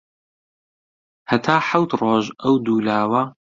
[1.29, 3.21] هەتا حەوت ڕۆژ ئەو دوو لاوە